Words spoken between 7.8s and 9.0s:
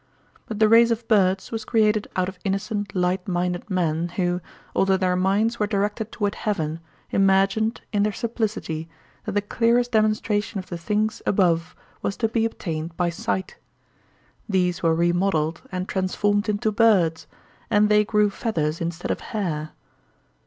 in their simplicity,